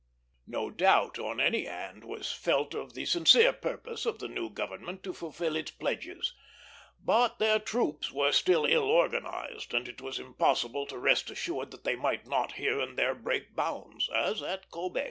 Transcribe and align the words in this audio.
No 0.47 0.71
doubt 0.71 1.19
on 1.19 1.39
any 1.39 1.65
hand 1.65 2.03
was 2.05 2.31
felt 2.31 2.73
of 2.73 2.95
the 2.95 3.05
sincere 3.05 3.53
purpose 3.53 4.03
of 4.07 4.17
the 4.17 4.27
new 4.27 4.49
government 4.49 5.03
to 5.03 5.13
fulfil 5.13 5.55
its 5.55 5.69
pledges; 5.69 6.33
but 6.99 7.37
their 7.37 7.59
troops 7.59 8.11
were 8.11 8.31
still 8.31 8.65
ill 8.65 8.89
organized, 8.89 9.75
and 9.75 9.87
it 9.87 10.01
was 10.01 10.17
impossible 10.17 10.87
to 10.87 10.97
rest 10.97 11.29
assured 11.29 11.69
that 11.69 11.83
they 11.83 11.95
might 11.95 12.25
not 12.25 12.53
here 12.53 12.79
and 12.79 12.97
there 12.97 13.13
break 13.13 13.55
bounds, 13.55 14.09
as 14.11 14.41
at 14.41 14.71
Kobé. 14.71 14.99